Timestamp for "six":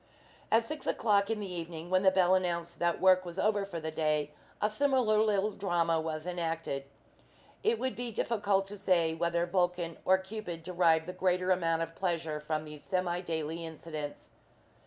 0.65-0.87